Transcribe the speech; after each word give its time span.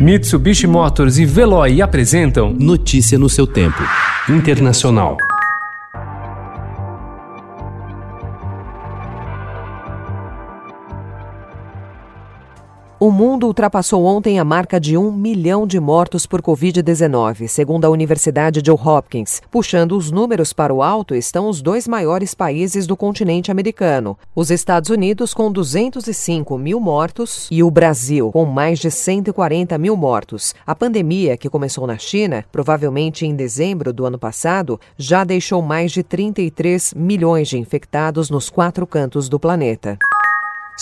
Mitsubishi 0.00 0.66
Motors 0.66 1.18
e 1.18 1.26
Veloy 1.26 1.82
apresentam 1.82 2.56
Notícia 2.58 3.18
no 3.18 3.28
seu 3.28 3.46
tempo. 3.46 3.82
Internacional. 4.30 5.18
O 13.02 13.10
mundo 13.10 13.46
ultrapassou 13.46 14.04
ontem 14.04 14.38
a 14.38 14.44
marca 14.44 14.78
de 14.78 14.94
um 14.94 15.10
milhão 15.10 15.66
de 15.66 15.80
mortos 15.80 16.26
por 16.26 16.42
Covid-19, 16.42 17.48
segundo 17.48 17.86
a 17.86 17.88
Universidade 17.88 18.60
Johns 18.60 18.86
Hopkins. 18.86 19.40
Puxando 19.50 19.96
os 19.96 20.10
números 20.10 20.52
para 20.52 20.74
o 20.74 20.82
alto 20.82 21.14
estão 21.14 21.48
os 21.48 21.62
dois 21.62 21.88
maiores 21.88 22.34
países 22.34 22.86
do 22.86 22.94
continente 22.94 23.50
americano: 23.50 24.18
os 24.36 24.50
Estados 24.50 24.90
Unidos, 24.90 25.32
com 25.32 25.50
205 25.50 26.58
mil 26.58 26.78
mortos, 26.78 27.48
e 27.50 27.62
o 27.62 27.70
Brasil, 27.70 28.30
com 28.32 28.44
mais 28.44 28.78
de 28.78 28.90
140 28.90 29.78
mil 29.78 29.96
mortos. 29.96 30.54
A 30.66 30.74
pandemia, 30.74 31.38
que 31.38 31.48
começou 31.48 31.86
na 31.86 31.96
China, 31.96 32.44
provavelmente 32.52 33.24
em 33.24 33.34
dezembro 33.34 33.94
do 33.94 34.04
ano 34.04 34.18
passado, 34.18 34.78
já 34.98 35.24
deixou 35.24 35.62
mais 35.62 35.90
de 35.90 36.02
33 36.02 36.92
milhões 36.94 37.48
de 37.48 37.58
infectados 37.58 38.28
nos 38.28 38.50
quatro 38.50 38.86
cantos 38.86 39.26
do 39.26 39.40
planeta. 39.40 39.98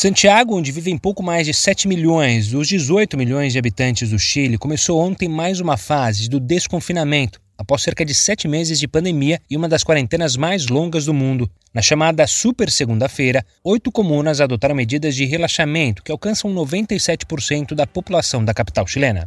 Santiago, 0.00 0.56
onde 0.56 0.70
vivem 0.70 0.96
pouco 0.96 1.24
mais 1.24 1.44
de 1.44 1.52
7 1.52 1.88
milhões 1.88 2.46
dos 2.46 2.68
18 2.68 3.18
milhões 3.18 3.52
de 3.52 3.58
habitantes 3.58 4.10
do 4.10 4.16
Chile, 4.16 4.56
começou 4.56 5.00
ontem 5.00 5.28
mais 5.28 5.58
uma 5.58 5.76
fase 5.76 6.28
do 6.28 6.38
desconfinamento, 6.38 7.40
após 7.58 7.82
cerca 7.82 8.04
de 8.04 8.14
sete 8.14 8.46
meses 8.46 8.78
de 8.78 8.86
pandemia 8.86 9.40
e 9.50 9.56
uma 9.56 9.68
das 9.68 9.82
quarentenas 9.82 10.36
mais 10.36 10.68
longas 10.68 11.06
do 11.06 11.12
mundo. 11.12 11.50
Na 11.74 11.82
chamada 11.82 12.24
Super 12.28 12.70
Segunda-feira, 12.70 13.44
oito 13.64 13.90
comunas 13.90 14.40
adotaram 14.40 14.76
medidas 14.76 15.16
de 15.16 15.24
relaxamento 15.24 16.00
que 16.04 16.12
alcançam 16.12 16.54
97% 16.54 17.74
da 17.74 17.84
população 17.84 18.44
da 18.44 18.54
capital 18.54 18.86
chilena. 18.86 19.26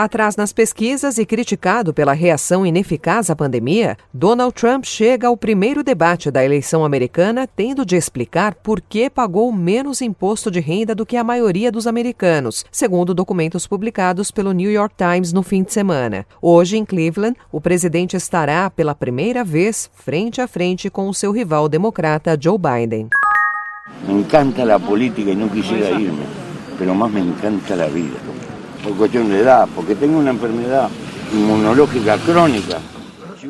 Atrás 0.00 0.36
nas 0.36 0.52
pesquisas 0.52 1.18
e 1.18 1.26
criticado 1.26 1.92
pela 1.92 2.12
reação 2.12 2.64
ineficaz 2.64 3.30
à 3.30 3.34
pandemia, 3.34 3.96
Donald 4.14 4.54
Trump 4.54 4.84
chega 4.84 5.26
ao 5.26 5.36
primeiro 5.36 5.82
debate 5.82 6.30
da 6.30 6.44
eleição 6.44 6.84
americana 6.84 7.48
tendo 7.48 7.84
de 7.84 7.96
explicar 7.96 8.54
por 8.54 8.80
que 8.80 9.10
pagou 9.10 9.52
menos 9.52 10.00
imposto 10.00 10.52
de 10.52 10.60
renda 10.60 10.94
do 10.94 11.04
que 11.04 11.16
a 11.16 11.24
maioria 11.24 11.72
dos 11.72 11.84
americanos, 11.84 12.64
segundo 12.70 13.12
documentos 13.12 13.66
publicados 13.66 14.30
pelo 14.30 14.52
New 14.52 14.70
York 14.70 14.94
Times 14.96 15.32
no 15.32 15.42
fim 15.42 15.64
de 15.64 15.72
semana. 15.72 16.24
Hoje, 16.40 16.76
em 16.76 16.84
Cleveland, 16.84 17.36
o 17.50 17.60
presidente 17.60 18.16
estará 18.16 18.70
pela 18.70 18.94
primeira 18.94 19.42
vez 19.42 19.90
frente 19.92 20.40
a 20.40 20.46
frente 20.46 20.88
com 20.88 21.08
o 21.08 21.14
seu 21.14 21.32
rival 21.32 21.68
democrata 21.68 22.38
Joe 22.40 22.56
Biden. 22.56 23.08
Me 24.06 24.20
encanta 24.20 24.76
a 24.76 24.78
política 24.78 25.32
e 25.32 25.34
não 25.34 25.48
quisiera 25.48 25.90
irme, 26.00 26.24
mas 26.78 27.12
me 27.12 27.20
encanta 27.20 27.74
a 27.74 27.88
vida 27.88 28.47
por 28.82 28.96
cuestión 28.96 29.28
de 29.28 29.40
edad, 29.40 29.68
porque 29.74 29.94
tengo 29.94 30.18
una 30.18 30.30
enfermedad 30.30 30.88
inmunológica 31.32 32.18
crónica. 32.18 32.78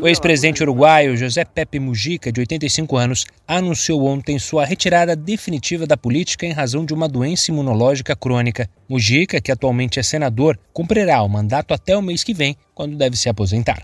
O 0.01 0.07
ex-presidente 0.07 0.63
uruguaio 0.63 1.19
José 1.19 1.45
Pepe 1.45 1.81
Mujica, 1.81 2.31
de 2.31 2.41
85 2.41 2.97
anos, 2.97 3.27
anunciou 3.47 4.05
ontem 4.05 4.39
sua 4.39 4.65
retirada 4.65 5.17
definitiva 5.17 5.87
da 5.87 5.97
política 5.97 6.47
em 6.47 6.53
razão 6.53 6.85
de 6.85 6.93
uma 6.93 7.09
doença 7.09 7.51
imunológica 7.51 8.15
crônica. 8.15 8.69
Mujica, 8.89 9.41
que 9.41 9.51
atualmente 9.51 9.99
é 9.99 10.03
senador, 10.03 10.59
cumprirá 10.73 11.23
o 11.23 11.29
mandato 11.29 11.73
até 11.73 11.97
o 11.97 12.03
mês 12.03 12.23
que 12.23 12.35
vem, 12.35 12.57
quando 12.75 12.97
deve 12.97 13.17
se 13.17 13.29
aposentar. 13.29 13.81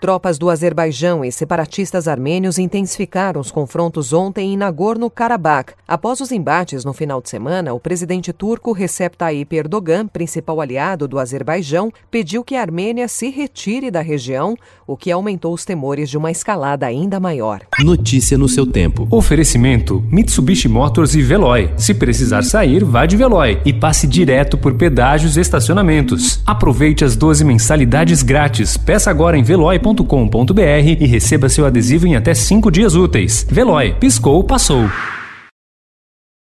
Tropas 0.00 0.38
do 0.38 0.48
Azerbaijão 0.48 1.24
e 1.24 1.32
separatistas 1.32 2.06
armênios 2.06 2.56
intensificaram 2.56 3.40
os 3.40 3.50
confrontos 3.50 4.12
ontem 4.12 4.52
em 4.52 4.56
Nagorno-Karabakh. 4.56 5.72
Após 5.88 6.20
os 6.20 6.30
embates 6.30 6.84
no 6.84 6.92
final 6.92 7.20
de 7.20 7.28
semana, 7.28 7.74
o 7.74 7.80
presidente 7.80 8.32
turco 8.32 8.70
Recep 8.70 9.16
Tayyip 9.16 9.56
Erdogan, 9.56 10.06
principal 10.06 10.60
aliado 10.60 11.08
do 11.08 11.18
Azerbaijão, 11.18 11.92
pediu 12.12 12.44
que 12.44 12.54
a 12.54 12.60
Armênia 12.60 13.08
se 13.08 13.28
retire 13.28 13.90
da 13.90 14.00
região, 14.00 14.56
o 14.86 14.96
que 14.96 15.10
aumentou 15.10 15.52
os 15.52 15.64
temores 15.64 16.08
de 16.08 16.16
uma 16.16 16.30
escalada 16.30 16.86
ainda 16.86 17.18
maior. 17.18 17.62
Notícia 17.80 18.38
no 18.38 18.48
seu 18.48 18.66
tempo. 18.66 19.08
Oferecimento: 19.10 20.04
Mitsubishi 20.12 20.68
Motors 20.68 21.16
e 21.16 21.22
Veloy. 21.22 21.72
Se 21.76 21.92
precisar 21.92 22.44
sair, 22.44 22.84
vá 22.84 23.04
de 23.04 23.16
Veloy 23.16 23.60
e 23.64 23.72
passe 23.72 24.06
direto 24.06 24.56
por 24.56 24.74
pedágios 24.74 25.36
e 25.36 25.40
estacionamentos. 25.40 26.40
Aproveite 26.46 27.04
as 27.04 27.16
12 27.16 27.44
mensalidades 27.44 28.22
grátis. 28.22 28.76
Peça 28.76 29.10
agora 29.10 29.36
em 29.36 29.42
veloy.com 29.42 29.87
veloy.com.br 29.88 30.96
e 31.00 31.06
receba 31.06 31.48
seu 31.48 31.66
adesivo 31.66 32.06
em 32.06 32.16
até 32.16 32.34
5 32.34 32.70
dias 32.70 32.94
úteis. 32.94 33.46
Veloy, 33.50 33.94
piscou, 33.94 34.42
passou. 34.44 34.84